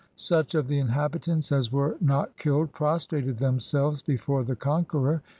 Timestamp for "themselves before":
3.37-4.43